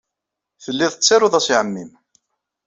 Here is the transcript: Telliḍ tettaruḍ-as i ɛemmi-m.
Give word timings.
Telliḍ 0.63 0.91
tettaruḍ-as 0.93 1.47
i 1.49 1.55
ɛemmi-m. 1.59 1.91